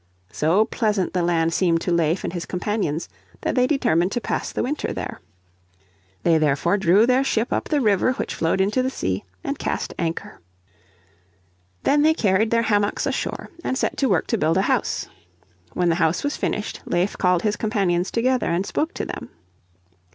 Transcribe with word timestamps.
So 0.31 0.65
pleasant 0.65 1.13
the 1.13 1.21
land 1.21 1.53
seemed 1.53 1.79
to 1.81 1.91
Leif 1.91 2.23
and 2.23 2.33
his 2.33 2.47
companions 2.47 3.07
that 3.41 3.53
they 3.53 3.67
determined 3.67 4.11
to 4.13 4.19
pass 4.19 4.51
the 4.51 4.63
winter 4.63 4.91
there. 4.91 5.21
They 6.23 6.39
therefore 6.39 6.77
drew 6.77 7.05
their 7.05 7.23
ship 7.23 7.53
up 7.53 7.65
the 7.69 7.79
river 7.81 8.13
which 8.13 8.33
flowed 8.33 8.59
into 8.61 8.81
the 8.81 8.89
sea, 8.89 9.25
and 9.43 9.59
cast 9.59 9.93
anchor. 9.99 10.41
Then 11.83 12.01
they 12.01 12.15
carried 12.15 12.49
their 12.49 12.63
hammocks 12.63 13.05
ashore 13.05 13.51
and 13.63 13.77
set 13.77 13.95
to 13.97 14.09
work 14.09 14.25
to 14.25 14.39
build 14.39 14.57
a 14.57 14.63
house 14.63 15.07
When 15.73 15.89
the 15.89 15.93
house 16.01 16.23
was 16.23 16.35
finished 16.35 16.81
Leif 16.87 17.15
called 17.15 17.43
his 17.43 17.55
companions 17.55 18.09
together 18.09 18.47
and 18.47 18.65
spoke 18.65 18.95
to 18.95 19.05
them. 19.05 19.29